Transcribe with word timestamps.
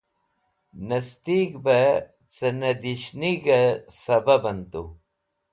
Nastig̃h 0.87 1.57
bẽ 1.63 2.03
cẽ 2.35 2.49
nẽdihnig̃h 2.59 3.53
sẽbabẽn 3.99 4.59
tu. 4.71 4.83